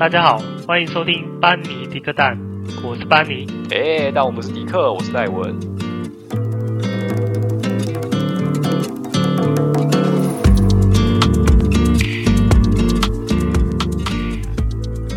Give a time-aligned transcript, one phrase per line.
[0.00, 2.34] 大家好，欢迎收听班尼迪克蛋，
[2.82, 3.46] 我是班尼。
[3.70, 5.54] 哎，但我不是迪克，我是戴文。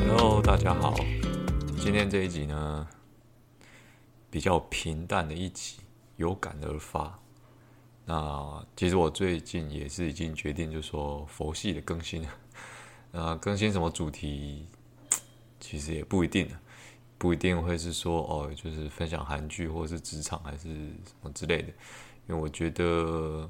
[0.06, 0.94] Hello，大家好，
[1.78, 2.86] 今天这一集呢，
[4.30, 5.78] 比较平淡的一集，
[6.18, 7.18] 有感而发。
[8.06, 12.28] 那其实我最近也是已经决定，就是说佛系的更新了。
[13.14, 14.68] 呃，更新什么主题，
[15.62, 16.50] 其实也不一定，
[17.20, 21.68] 不一定会是说哦，就是分享韩剧或者是职场还是什么之类的。
[22.28, 23.48] 因为我觉得，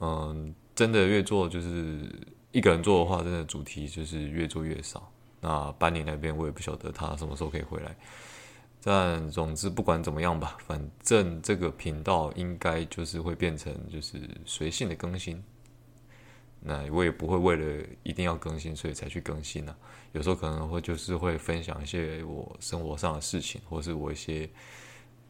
[0.00, 2.10] 嗯，真的越做就是
[2.50, 5.08] 一个人做的话，真的主题就是越做越少。
[5.40, 7.96] 那班尼那边我也不晓得他什么时候可以回来。
[8.82, 15.40] 但总之不管怎么样吧，反正这个频道应该就是会变成就是随性的更新。
[16.62, 19.74] 那我也不会为了一定要更新，所以才去更新呢、
[20.12, 24.46] 有时候可能会就是会分享一些我生活上的事情，或是我一些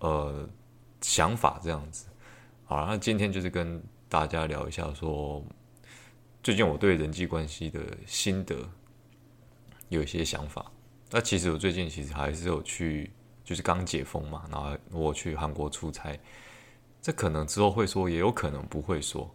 [0.00, 0.48] 呃
[1.00, 2.06] 想法这样子。
[2.64, 5.40] 好，那今天就是跟大家聊一下说，
[6.42, 8.68] 最近我对人际关系的心得
[9.88, 10.68] 有一些想法。
[11.10, 13.08] 那其实我最近其实还是有去，
[13.44, 16.18] 就是刚解封嘛，然后我去韩国出差，
[17.00, 19.32] 这可能之后会说，也有可能不会说，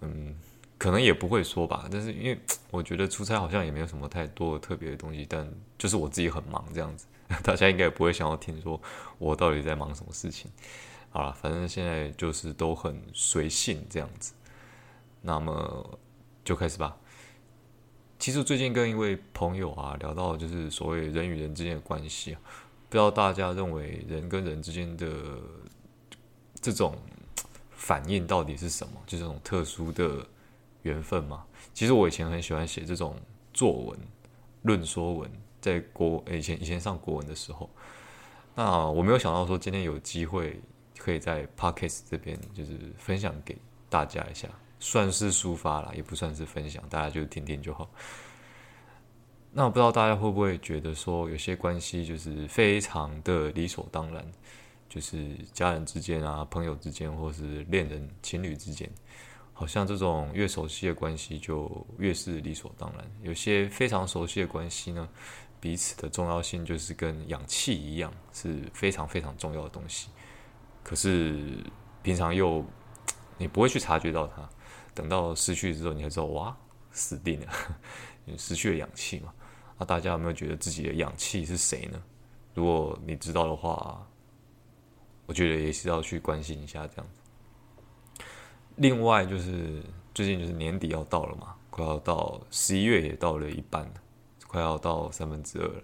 [0.00, 0.36] 嗯。
[0.82, 2.36] 可能也不会说吧，但是因为
[2.72, 7.06] 我觉得出差好像也没有什么太多特别的东西，但就是我自己很忙这样子，
[7.44, 8.82] 大家应该也不会想要听说
[9.16, 10.50] 我到底在忙什么事情。
[11.10, 14.32] 好了，反正现在就是都很随性这样子，
[15.20, 15.98] 那么
[16.44, 16.96] 就开始吧。
[18.18, 22.40] 其实最近跟一位朋友啊聊到就是所谓人与人之间的关系啊，
[22.88, 25.06] 不知道大家认为人跟人之间的
[26.60, 26.98] 这种
[27.70, 28.94] 反应到底是什么？
[29.06, 30.26] 就这种特殊的。
[30.82, 33.16] 缘分嘛，其实我以前很喜欢写这种
[33.54, 33.98] 作文、
[34.62, 35.30] 论说文，
[35.60, 37.68] 在国以前以前上国文的时候，
[38.54, 40.60] 那我没有想到说今天有机会
[40.98, 43.56] 可以在 Podcast 这边就是分享给
[43.88, 44.48] 大家一下，
[44.80, 47.88] 算是抒发啦，也不算是分享，大家就听听就好。
[49.52, 54.24] 那我不知道大家会不会觉得说有些关系就是非常的理所当然，
[54.88, 58.90] 就是家人之间啊、朋友之间，或是恋人、情侣之间。
[59.52, 63.10] 好像这种越熟悉的关系就越是理所当然。
[63.22, 65.08] 有些非常熟悉的关系呢，
[65.60, 70.08] 彼此的重要性就是跟氧气一样，是非常非常重要的东西。
[70.82, 71.64] 可是
[72.02, 72.64] 平常又
[73.38, 74.48] 你不会去察觉到它，
[74.94, 76.56] 等到失去之后，你才知道哇，
[76.90, 77.46] 死定了，
[78.24, 79.32] 你 失去了氧气嘛。
[79.78, 82.02] 那大家有没有觉得自己的氧气是谁呢？
[82.54, 84.04] 如果你知道的话，
[85.26, 87.21] 我觉得也是要去关心一下这样子。
[88.82, 89.80] 另外就是
[90.12, 93.94] 最近就是年底要到了嘛，快要到十一月也到了一半了，
[94.48, 95.82] 快要到三分之二了。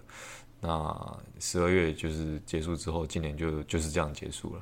[0.59, 4.61] 那十二月就是结束之后，今年就就是这样结束了。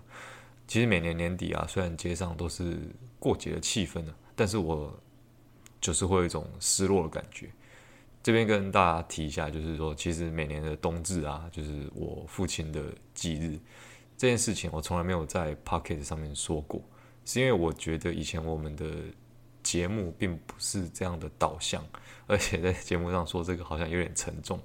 [0.68, 2.78] 其实每年年底啊，虽然街上都是
[3.18, 4.94] 过节的气氛呢，但是我
[5.82, 7.50] 就是会有一种失落的感觉。
[8.22, 12.84] 这边跟大家提一下，就是说，其实每年的冬至啊，就是我父亲的
[13.16, 13.60] 忌日，
[14.16, 16.80] 这件事情我从来没有在 Pocket 上面说过。
[17.28, 18.86] 是因为我觉得以前我们的
[19.62, 21.84] 节目并不是这样的导向，
[22.26, 24.58] 而且在节目上说这个好像有点沉重。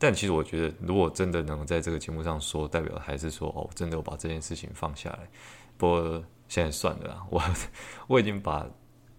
[0.00, 5.28] 但其实我觉得，如果真的能在这个节目上说，代表还是说哦，真的我把这件事情放下来。
[5.78, 7.40] 不过现在算了啦，我
[8.08, 8.68] 我已经把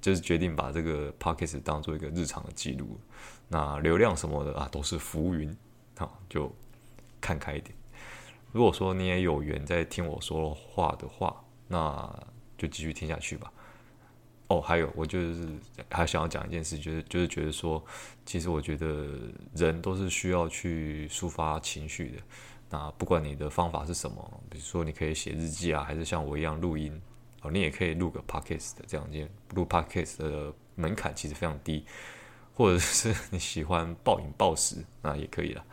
[0.02, 3.00] 就是决定把这个 podcast 当做一个日常的记录。
[3.48, 5.58] 那流量什么的啊，都是浮云，
[5.98, 6.54] 好，就
[7.22, 7.74] 看开一点。
[8.52, 13.52] 如果说你也有缘在听我说话的话，那就继续听下去吧。
[14.48, 15.48] 哦，还有，我就是
[15.90, 17.84] 还想要讲一件事，就是就是觉得说，
[18.26, 19.08] 其实我觉得
[19.56, 22.18] 人都是需要去抒发情绪的。
[22.70, 27.02] 那不管你的方法是什么，比如说你可以写日记啊，还是像我一样录音，
[27.42, 29.30] 哦，你也可以录个 podcast 的这样子。
[29.56, 31.86] 录 podcast 的门槛其实非常低，
[32.54, 35.66] 或者是你喜欢暴饮暴食，那也可以了。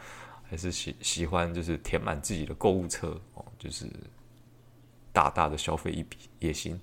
[0.44, 3.86] 还是喜喜欢就是填满自己的购物车哦，就是。
[5.12, 6.80] 大大的消费一笔也行，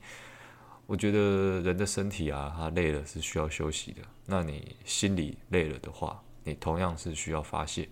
[0.85, 4.01] 我觉得人的身体啊，他累了是需要休息的。
[4.25, 7.88] 那你心里累了的话，你同样是需要发泄。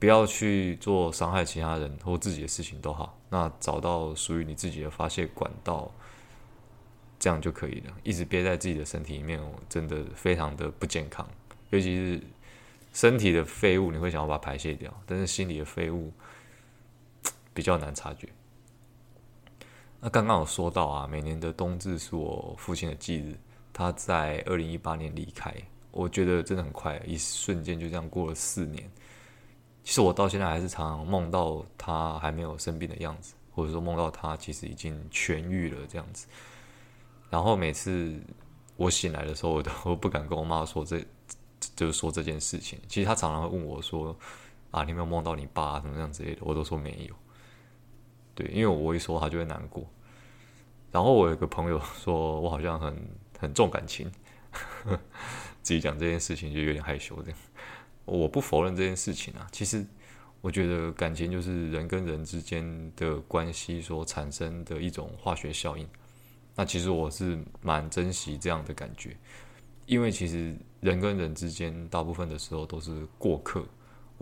[0.00, 5.90] 不要去做伤害其他人或自己的事情都好，那找到属于你自己的发泄管道，
[7.18, 7.94] 这样就可以了。
[8.02, 11.26] 一直憋在自己的身体里面，真的非常的不健康。
[11.70, 12.20] 尤其是
[12.92, 16.12] 身体的废物，你会想要把它排泄掉，但是心里的废物
[17.54, 18.28] 比较难察觉。
[20.04, 23.34] 那刚刚有说到啊，每年的冬至是我父亲的忌日，
[23.72, 25.50] 他在二零一八年离开，
[25.92, 28.86] 我觉得真的很快，一瞬间就这样过了四年。
[29.82, 36.26] 其实我到现在还是常常梦到他还没有生病的样子，或者说梦到他其实已经痊愈了这样子。
[37.30, 38.14] 然后每次
[38.76, 41.02] 我醒来的时候，我都不敢跟我妈说这，
[41.74, 42.78] 就是说这件事情。
[42.88, 44.14] 其实他常常会问我说
[44.70, 47.14] ：“啊，你有没有梦到你爸什么这样之类的？”我都说没有。
[48.34, 49.88] 对，因为我一说他就会难过。
[50.90, 52.96] 然后我有个朋友说我好像很
[53.38, 54.10] 很重感情，
[55.62, 57.38] 自己讲这件事情就有点害羞这样。
[58.04, 59.84] 我不否认这件事情啊，其实
[60.40, 65.88] 我觉得感情就是人跟人之间的关系所产生的一种化学效应。
[66.54, 69.16] 那其实我是蛮珍惜这样的感觉，
[69.86, 73.64] 因为其实人跟人之间大部分的时候都是过客。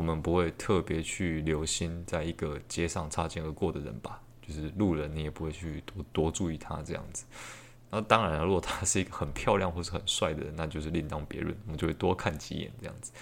[0.03, 7.25] 我们不会特别去留心在一个街上擦肩而过的人吧，就是路人，你也不会去多多注意他这样子。
[7.89, 13.13] 那当然，如果他是一个很漂亮或是很帅的人，那就是另当别论，我们就会多看几眼这样子。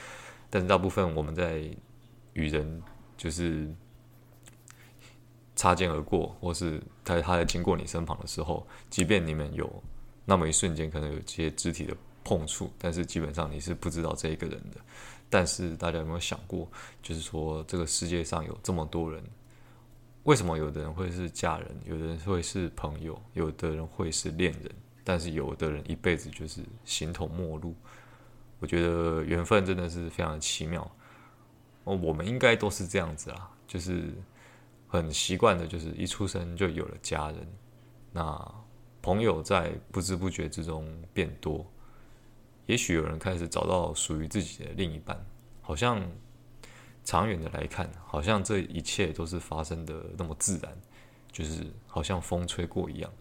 [0.48, 1.62] 但是大部分我们在
[2.32, 2.82] 与人
[3.18, 3.70] 就是
[5.54, 9.70] 擦肩而过，或是他他在经过你身旁的时候，即便你们有
[10.24, 11.94] 那么一瞬间可能有些肢体的
[12.24, 14.80] 碰触，但是基本上你是不知道这一个人的。
[15.30, 16.68] 但是大家有没有想过，
[17.00, 19.22] 就是说这个世界上有这么多人，
[20.24, 24.70] 为什么有的人会是家人，有的人会是朋友，有的人会是恋人，
[25.04, 27.74] 但是有的人一辈子就是形同陌路？
[28.58, 30.82] 我觉得缘分真的是非常的奇妙。
[31.84, 34.12] 哦，我们应该都是这样子啊，就是
[34.86, 37.48] 很习惯的，就是一出生就有了家人，
[38.12, 38.54] 那
[39.00, 41.64] 朋友在不知不觉之中变多。
[42.70, 45.19] 也许有人开始找到属于自己的另一半，
[45.61, 46.00] 好像
[47.02, 50.72] 长远的来看，好像这一切都是发生的那么自然，
[51.32, 53.12] 就是好像风吹过一样，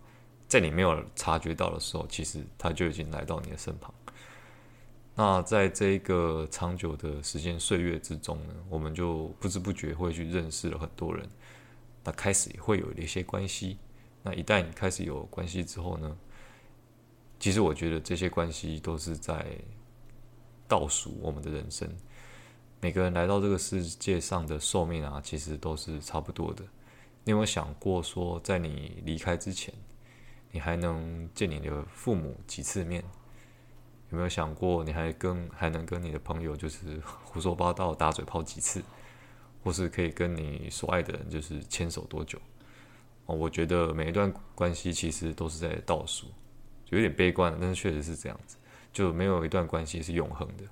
[0.47, 3.91] 在你没有察觉到的时候，其实他就已经来到你的身旁。
[5.15, 11.27] 那在这个长久的时间岁月之中呢，我们就不知不觉会去认识了很多人，
[12.03, 13.79] 那开始也会有一些关系。
[14.21, 16.15] 那一旦你开始有关系之后呢，
[17.39, 19.45] 其实我觉得这些关系都是在
[20.67, 21.89] 倒数我们的人生。
[22.81, 26.63] 每个人来到这个世界上的寿命啊，其实都是差不多的。
[27.23, 29.73] 你有没有想过说，在你离开之前，
[30.51, 33.03] 你还能见你的父母几次面？
[34.11, 38.83] 有没有想过，你还跟还能跟你的朋友就是胡说八道、打嘴炮几次？
[39.63, 42.39] 或是可以跟你所爱的人就是牵手多久？
[43.25, 46.27] 哦，我觉得每一段关系其实都是在倒数。
[46.89, 48.57] 有点悲观，但是确实是这样子，
[48.91, 50.63] 就没有一段关系是永恒的。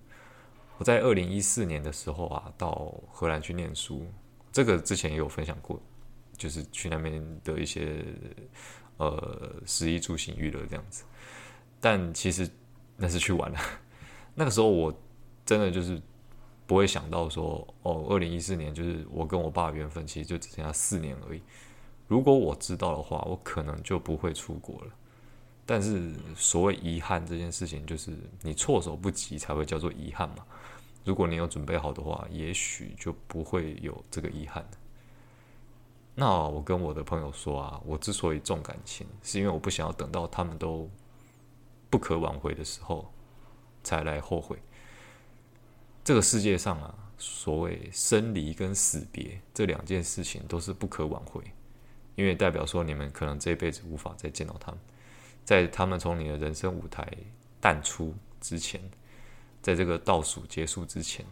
[0.77, 4.05] 我在二零一四年的时候啊，到荷兰去念书，
[4.51, 5.81] 这个之前也有分享过，
[6.37, 8.05] 就是去那边的一些
[8.97, 11.03] 呃食衣住行娱乐这样子。
[11.79, 12.47] 但其实
[12.95, 13.59] 那是去玩了，
[14.35, 14.93] 那个时候我
[15.45, 16.01] 真的就是
[16.65, 21.41] 不会想到说，哦，二零一四年就是我跟我爸的缘分，其实就只剩下四年而已。
[22.07, 24.91] 如果我知道的话，我可能就不会出国了。
[25.67, 30.37] 但是所谓遗憾这件事情，就是你措手不及才会叫做遗憾嘛。
[31.03, 34.65] 如果你有准备好的话，也许就不会有这个遗憾。
[36.15, 40.89] 那我跟我的朋友说啊，我之所以重感情，是因为我不想要等到他们都
[41.89, 43.13] 不可挽回的时候
[43.83, 44.57] 才来后悔。
[46.03, 51.43] 这个世界上啊，所谓生离跟死别这两件事情都是不可挽回，
[52.15, 54.79] 因为代表说你们可能这辈子无法再见到他们。
[55.47, 57.09] 在他们从你的人生舞台
[57.61, 58.81] 淡出之前，
[59.61, 61.25] 在这个倒数结束之前，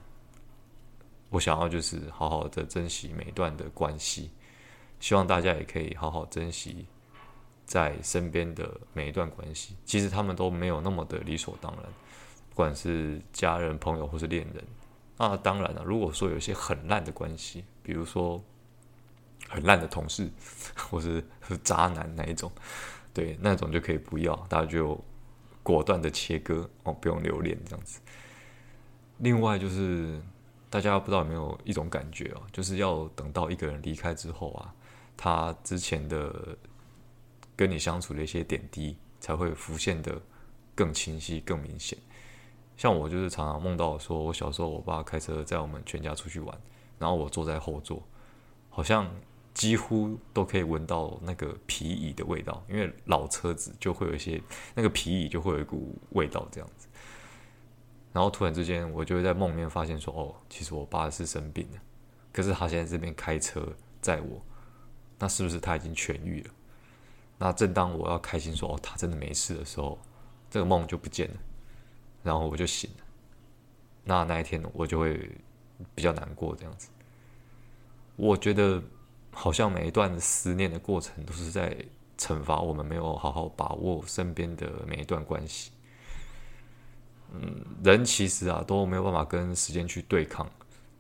[1.30, 4.32] 我想要就是好好的珍惜每一段的关系，
[5.02, 6.86] 希望大家也可以好好珍惜
[7.66, 9.76] 在身边的每一段关系。
[9.84, 11.84] 其实他们都没有那么的理所当然，
[12.52, 14.64] 不管是家人、朋友或是恋人。
[15.18, 18.42] 那当然了，如果说有一些很烂的关系，比如说
[19.50, 20.32] 很烂的同事，
[20.90, 21.22] 或是
[21.66, 22.50] 渣男那一种。
[23.16, 25.02] 对，那种就可以不要，大家就
[25.64, 28.02] 果断的切割哦，不用留恋这样子。
[29.20, 30.22] 另外就是
[30.70, 34.76] 大家不知道有没有一种感觉哦，就是要等到一个人离开之后啊，
[35.16, 36.58] 他之前的
[37.56, 40.22] 跟你相处的一些点滴才会浮现得
[40.76, 41.98] 更清晰、更明显。
[42.76, 46.60] 像我就是常常梦到说，我小时候我爸开车载我们全家出去玩，
[47.00, 48.04] 然后我坐在后座，
[48.70, 49.10] 好像。
[49.56, 54.40] 几乎都可以闻到那个皮椅的味道，因为老车子就会有一些
[54.76, 56.88] 那个皮椅就会有一股味道这样子。
[58.14, 61.80] 然后突然之间，我就会在梦里面发现说：“哦，其实我爸是生病了，
[62.32, 63.66] 可是他现在这边开车
[64.02, 64.42] 载我，
[65.18, 66.52] 那是不是他已经痊愈了？”
[67.40, 69.98] 那正当我要开心说：“哦，他真的没事的时候，
[70.50, 71.36] 这个梦就不见了，
[72.24, 73.06] 然后我就醒了。
[74.04, 75.30] 那那一天我就会
[75.94, 76.90] 比较难过这样子。
[78.18, 78.82] 我觉得
[79.38, 81.76] 好像每一段思念的过程都是在
[82.18, 85.72] 惩罚我们没有好好把握身边的每一段关系。
[87.34, 90.50] 嗯，人其实啊都没有办法跟时间去对抗，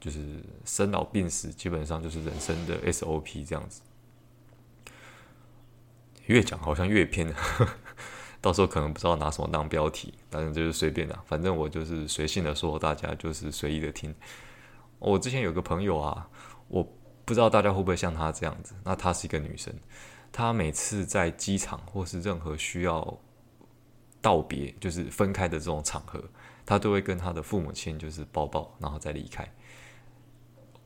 [0.01, 3.81] 就是生老病死基本上就是人生的 SOP 这样子。
[6.25, 7.33] 越讲好像越偏，
[8.41, 14.13] 到时候可能不知道拿什么当标题，反正就是随便的，反正我就是随性的说，大家就是随意的听。
[14.99, 16.27] 我之前有个朋友啊，
[16.67, 16.94] 我
[17.25, 19.73] 不知道大家会不会像她这样子，那她是一个女生，
[20.31, 23.19] 她每次在机场或是任何需要
[24.21, 26.23] 道别，就是分开的这种场合，
[26.65, 29.45] 她都会跟她的父母亲就是抱抱，然后再离开。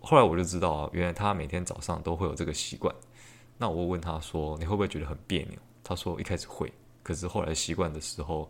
[0.01, 2.93] 后来我就知道啊，原来她每天早上都会有这个习惯。
[3.57, 6.71] 那我问她说：“你会不会觉得很别扭？”她说：“一开始会，
[7.03, 8.49] 可是后来习惯的时候，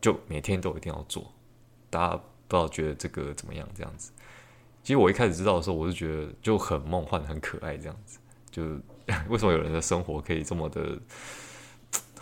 [0.00, 1.28] 就每天都一定要做。”
[1.90, 3.68] 大家不知道觉得这个怎么样？
[3.74, 4.12] 这样子，
[4.84, 8.18] 其实我一开始知道的时候，我就觉得就很梦幻、很可爱这样子。
[8.50, 8.62] 就
[9.28, 10.96] 为什么有人的生活可以这么的，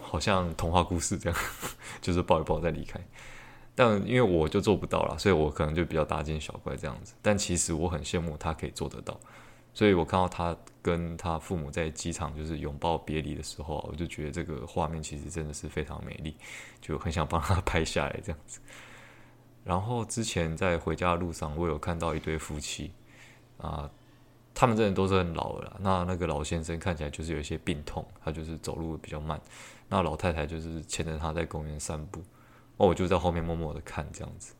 [0.01, 1.39] 好像童话故事这样，
[2.01, 2.99] 就是抱一抱再离开。
[3.75, 7.15] 但因为我就做不到啦，所以我可能就比较大惊小怪这样子。
[7.21, 9.19] 但其实我很羡慕他可以做得到。
[9.75, 16.37] 所以我看到他跟他父母在机场就是拥抱别离的时候，我就觉得这个画面其实真的是非常美丽，
[16.81, 18.61] 就很想帮他拍下来这样子。
[19.65, 22.93] 然后之前在回家的路上，我有看到一对夫妻
[23.59, 23.89] 啊，
[24.53, 25.79] 他们真的都是很老了。
[25.81, 29.41] 那那个老先生看起来就是有一些病痛，他就是走路比较慢。
[29.89, 32.21] 那老太太就是牵着他在公园散步，
[32.79, 34.55] 哦，我就在后面默默的看这样子。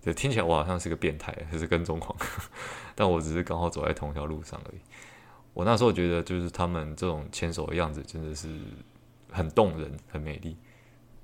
[0.00, 2.14] 就听起来我好像是个变态，还是跟踪狂，
[2.94, 4.80] 但我只是刚好走在同一条路上而已。
[5.54, 8.48] 我那时候觉得，就是他们这种牵手的样子真的是
[9.30, 10.56] 很动人、很美丽，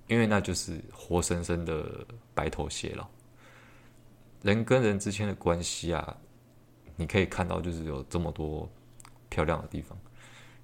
[0.06, 3.06] 因为那就是活生生的白头偕老。
[4.42, 6.16] 人跟人之间的关系啊，
[6.96, 8.68] 你可以看到，就是有这么多
[9.28, 9.98] 漂亮的地方，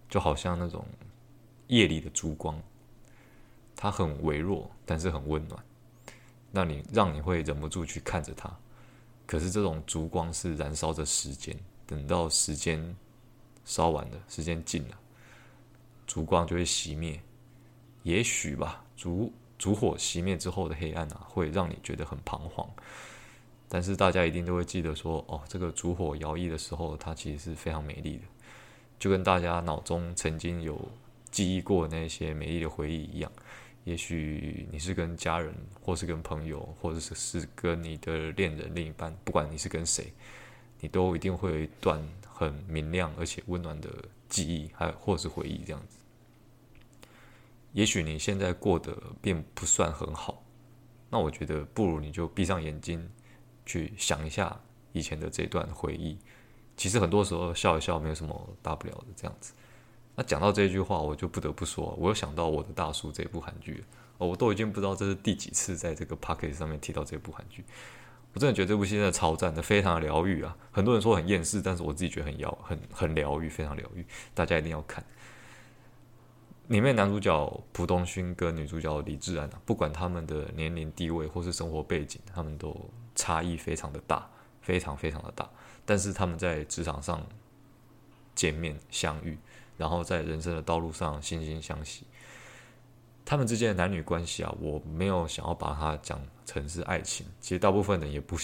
[0.08, 0.84] 就好像那种
[1.66, 2.60] 夜里的烛光，
[3.74, 5.62] 它很微弱，但是很温暖。
[6.52, 8.50] 让你让你会忍不住去看着它，
[9.26, 11.54] 可是这种烛光是燃烧着时间，
[11.86, 12.96] 等到时间
[13.66, 14.98] 烧完了，时间尽了，
[16.06, 17.20] 烛光就会熄灭。
[18.04, 22.66] 也许吧，烛烛火熄灭之后的黑暗啊，会让你觉得很彷徨。
[23.68, 28.22] 但是大家一定都会记得说，哦，这个烛火摇曳的时候，它其实是非常美丽的，
[28.98, 30.88] 就跟大家脑中曾经有
[31.30, 33.30] 记忆过那些美丽的回忆一样。
[33.84, 40.12] 也许你是跟家人，或是跟朋友，或者是是跟你的恋人、另一半，不管你是跟谁，
[40.80, 43.88] 你都一定会有一段很明亮而且温暖的
[44.28, 45.98] 记忆，还或是回忆这样子。
[47.72, 50.42] 也许你现在过得并不算很好，
[51.10, 53.08] 那我觉得不如你就闭上眼睛，
[53.66, 54.58] 去想一下
[54.92, 56.16] 以前的这段回忆。
[56.76, 59.52] 其实很多时候笑一笑没有什么大不了的，这样子。
[60.14, 63.84] 那讲到这句话，我就不得不说，我又想到我的大叔这部韩剧，
[64.18, 67.64] 哦，我都已经不知道这是第几次在这个 Podcast 上面提到这部韩剧。
[68.32, 70.54] 我真的觉得这部戏真的超赞的，非常的疗愈啊！
[70.70, 74.04] 很多人说很厌世，但是我自己觉得很疗很很疗愈，非常疗愈，
[74.34, 75.02] 大家一定要看。
[76.68, 82.74] 里面男主角朴东勋跟女主角李智安啊，不管他们的年龄、地位或是生活背景，他们都
[83.14, 84.28] 差异非常的大，
[84.60, 85.48] 非常非常的大。
[85.84, 87.24] 但是他们在职场上
[88.34, 89.38] 见面相遇。
[89.78, 92.06] 然后在人生的道路上惺惺相惜，
[93.26, 97.26] 他们之间的男女关系啊，我没有想要把它讲成是爱情。
[97.42, 98.36] 其实大部分人也不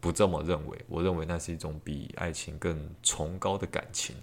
[0.00, 0.84] 不这么认为。
[0.88, 4.16] 我认为那是一种比爱情更崇高的感情。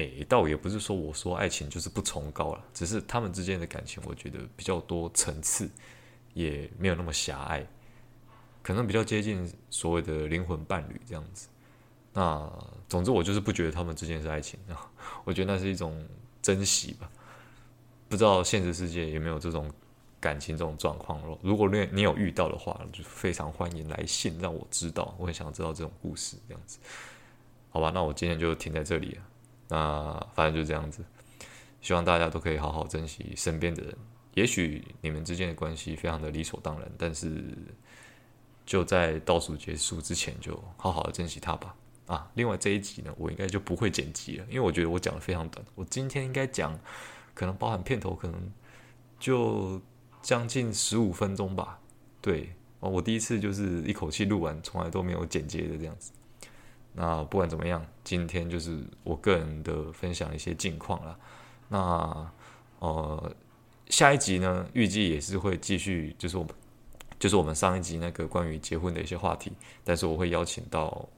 [0.00, 5.68] 诶，倒也不是说我说爱情就是不崇高了，只是他们之间的感情，我觉得比较多层次，
[6.34, 7.66] 也没有那么狭隘，
[8.62, 11.48] 可能比较接近所谓的灵魂伴侣这样子。
[12.12, 12.50] 那
[12.88, 14.58] 总之，我就是不觉得他们之间是爱情，
[15.24, 16.04] 我觉得那是一种
[16.42, 17.10] 珍惜吧。
[18.08, 19.70] 不知道现实世界有没有这种
[20.18, 21.38] 感情这种状况咯？
[21.42, 26.80] 如果你你有遇到的话，就非常欢迎来信让我知道，我很想知道这种故事这样子。
[27.70, 29.22] 好吧，那我今天就停在这里了。
[29.70, 31.02] 那反正就这样子，
[31.80, 33.96] 希望大家都可以好好珍惜身边的人。
[34.34, 37.42] 也许你们之间的关系非常的理所当然，但是
[38.66, 41.74] 就在倒数结束之前，就好好的珍惜它吧。
[42.06, 45.64] 啊，另外这一集呢，我应该就不会剪辑了，因为我觉得我讲的非常短。
[45.76, 46.76] 我今天应该讲，
[47.34, 48.52] 可能包含片头，可能
[49.20, 49.80] 就
[50.20, 51.78] 将近十五分钟吧。
[52.20, 56.10] 对，哦，我第一次就是一口气录完，从来都没有剪接的这样子。
[56.92, 61.18] 那不管怎么样，今天就是我个人的分享一些近况了。
[61.68, 62.30] 那
[62.80, 63.34] 呃，
[63.88, 66.52] 下一集呢，预计也是会继续，就是我们
[67.18, 69.52] 就是我们上一集那个关于结婚的一些话题，
[69.84, 71.08] 但是我会邀请到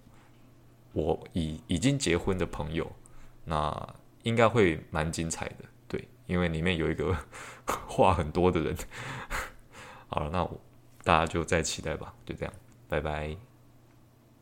[0.92, 2.90] 我已已经结婚的朋友，
[3.44, 7.16] 那应该会蛮精彩的，对，因为里面有一个
[7.88, 8.76] 话很多的人。
[10.08, 10.44] 好了，那
[11.02, 12.52] 大家就再期待吧，就这样，
[12.88, 13.51] 拜拜。